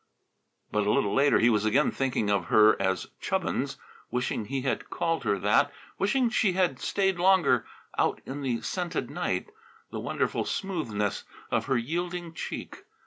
[0.71, 3.77] But a little later he was again thinking of her as "Chubbins,"
[4.09, 7.67] wishing he had called her that, wishing she had stayed longer
[7.99, 9.51] out in the scented night
[9.91, 12.85] the wonderful smoothness of her yielding cheek!